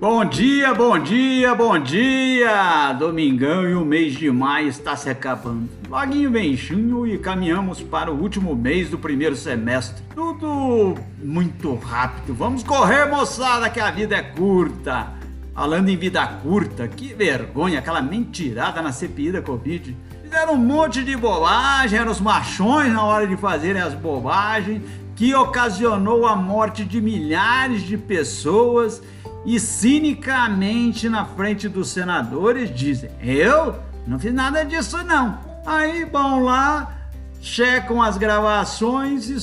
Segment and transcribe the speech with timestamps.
[0.00, 2.92] Bom dia, bom dia, bom dia!
[2.92, 5.68] Domingão e o mês de maio está se acabando.
[5.90, 10.04] Loguinho vem junho e caminhamos para o último mês do primeiro semestre.
[10.14, 12.32] Tudo muito rápido.
[12.32, 15.14] Vamos correr, moçada, que a vida é curta.
[15.52, 19.96] Falando em vida curta, que vergonha aquela mentirada na CPI da Covid.
[20.22, 24.80] Fizeram um monte de bobagem, eram os machões na hora de fazerem as bobagens,
[25.16, 29.02] que ocasionou a morte de milhares de pessoas
[29.44, 35.38] e cinicamente na frente dos senadores dizem: Eu não fiz nada disso não.
[35.64, 39.34] Aí vão lá, checam as gravações e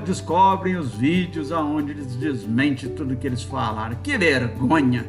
[0.00, 3.96] descobrem os vídeos onde eles desmentem tudo que eles falaram.
[4.02, 5.04] Que vergonha!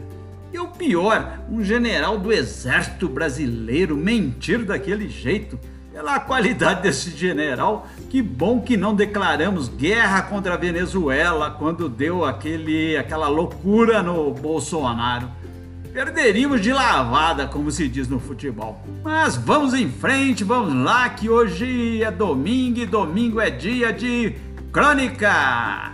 [0.52, 5.60] E o pior, um general do exército brasileiro mentir daquele jeito.
[5.98, 12.24] Pela qualidade desse general, que bom que não declaramos guerra contra a Venezuela quando deu
[12.24, 15.28] aquele, aquela loucura no Bolsonaro.
[15.92, 18.80] Perderíamos de lavada, como se diz no futebol.
[19.04, 24.36] Mas vamos em frente, vamos lá, que hoje é domingo e domingo é dia de
[24.72, 25.94] crônica.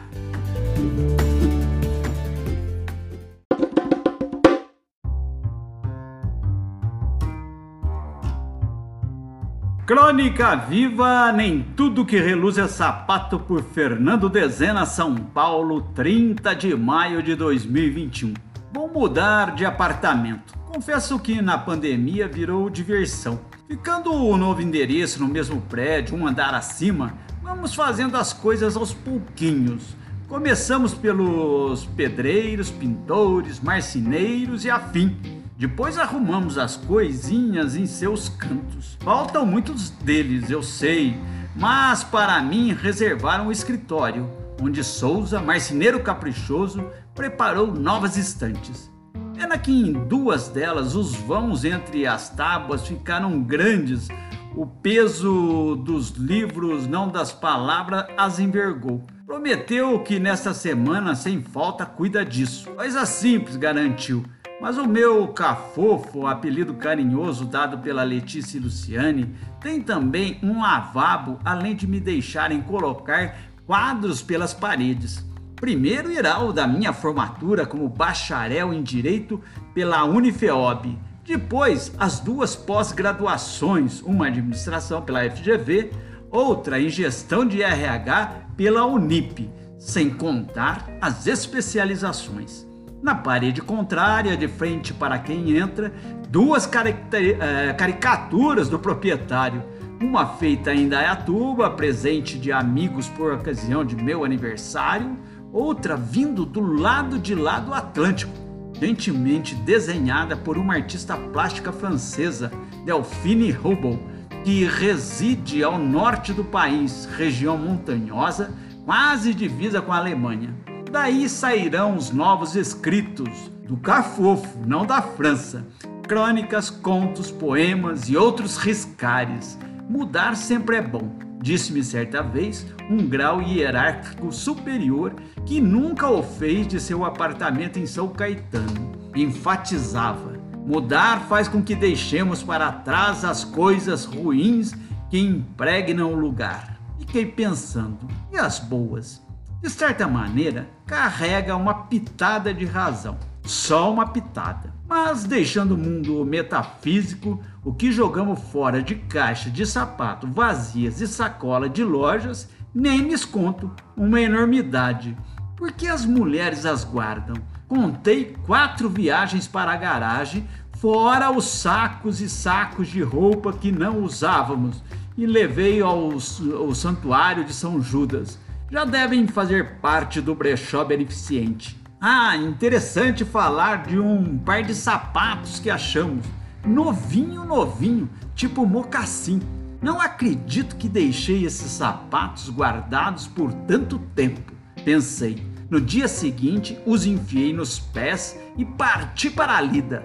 [9.85, 16.73] Crônica Viva, nem tudo que reluz é sapato por Fernando Dezena, São Paulo, 30 de
[16.73, 18.33] maio de 2021.
[18.71, 20.57] Vou mudar de apartamento.
[20.71, 23.41] Confesso que na pandemia virou diversão.
[23.67, 28.93] Ficando o novo endereço no mesmo prédio, um andar acima, vamos fazendo as coisas aos
[28.93, 29.97] pouquinhos.
[30.29, 38.97] Começamos pelos pedreiros, pintores, marceneiros e afim depois arrumamos as coisinhas em seus cantos.
[38.99, 41.17] Faltam muitos deles, eu sei,
[41.55, 44.29] mas para mim reservaram o escritório,
[44.61, 48.91] onde Souza, marceneiro caprichoso, preparou novas estantes.
[49.33, 54.09] Pena que em duas delas os vãos entre as tábuas ficaram grandes,
[54.57, 59.01] o peso dos livros, não das palavras, as envergou.
[59.25, 62.69] Prometeu que nesta semana, sem falta, cuida disso.
[62.71, 64.25] Coisa simples, garantiu
[64.61, 71.39] mas o meu cafofo, apelido carinhoso dado pela Letícia e Luciane, tem também um lavabo,
[71.43, 75.25] além de me deixarem colocar quadros pelas paredes.
[75.55, 79.41] Primeiro irá o da minha formatura como bacharel em Direito
[79.73, 80.97] pela Unifeob.
[81.25, 85.91] Depois, as duas pós-graduações, uma administração pela FGV,
[86.29, 89.49] outra em gestão de RH pela Unip,
[89.79, 92.72] sem contar as especializações.
[93.03, 95.91] Na parede contrária, de frente para quem entra,
[96.29, 96.65] duas
[97.11, 99.61] eh, caricaturas do proprietário.
[99.99, 105.17] Uma feita em Dayatuba, presente de amigos por ocasião de meu aniversário,
[105.51, 108.31] outra vindo do lado de lá do Atlântico,
[108.79, 112.53] gentilmente desenhada por uma artista plástica francesa,
[112.85, 113.99] Delphine Hubble,
[114.45, 118.55] que reside ao norte do país, região montanhosa,
[118.85, 120.72] quase divisa com a Alemanha.
[120.93, 125.65] Daí sairão os novos escritos do Cafofo, não da França.
[126.07, 129.57] Crônicas, contos, poemas e outros riscares.
[129.89, 131.09] Mudar sempre é bom,
[131.41, 135.15] disse-me certa vez um grau hierárquico superior
[135.47, 138.91] que nunca o fez de seu apartamento em São Caetano.
[139.15, 140.33] Enfatizava:
[140.63, 144.75] mudar faz com que deixemos para trás as coisas ruins
[145.09, 146.79] que impregnam o lugar.
[146.99, 149.23] Fiquei pensando, e as boas?
[149.63, 153.17] De certa maneira, carrega uma pitada de razão.
[153.43, 154.73] Só uma pitada.
[154.85, 161.07] Mas deixando o mundo metafísico, o que jogamos fora de caixa de sapato vazias e
[161.07, 165.17] sacola de lojas, nem lhes conto, uma enormidade.
[165.55, 167.37] Porque as mulheres as guardam.
[167.65, 170.45] Contei quatro viagens para a garagem,
[170.77, 174.83] fora os sacos e sacos de roupa que não usávamos,
[175.17, 178.37] e levei ao, ao santuário de São Judas
[178.73, 181.79] já devem fazer parte do brechó beneficente.
[182.01, 186.25] Ah, interessante falar de um par de sapatos que achamos.
[186.65, 189.39] Novinho, novinho, tipo mocassim.
[189.79, 194.51] Não acredito que deixei esses sapatos guardados por tanto tempo.
[194.83, 195.45] Pensei.
[195.69, 200.03] No dia seguinte, os enfiei nos pés e parti para a lida.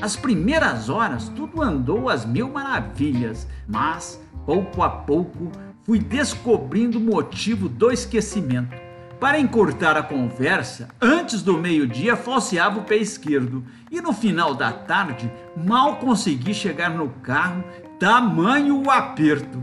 [0.00, 5.52] As primeiras horas tudo andou às mil maravilhas, mas pouco a pouco
[5.86, 8.76] fui descobrindo o motivo do esquecimento.
[9.20, 14.72] Para encurtar a conversa, antes do meio-dia falseava o pé esquerdo e no final da
[14.72, 17.62] tarde mal consegui chegar no carro,
[18.00, 19.62] tamanho o aperto.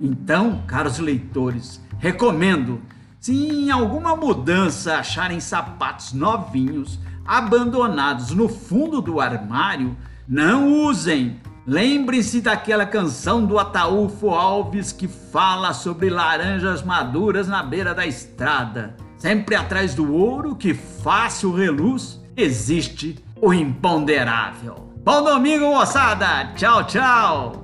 [0.00, 2.80] Então, caros leitores, recomendo,
[3.18, 9.96] se em alguma mudança acharem sapatos novinhos, abandonados no fundo do armário,
[10.26, 11.40] não usem.
[11.66, 18.94] Lembre-se daquela canção do Ataúfo Alves que fala sobre laranjas maduras na beira da estrada.
[19.16, 24.92] Sempre atrás do ouro que fácil reluz, existe o imponderável.
[25.02, 26.52] Bom domingo, moçada!
[26.54, 27.63] Tchau, tchau!